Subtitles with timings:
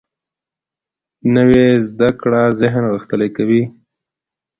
[1.35, 3.63] نوې زده کړه ذهن غښتلی کوي